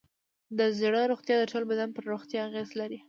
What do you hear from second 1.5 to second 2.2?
ټول بدن پر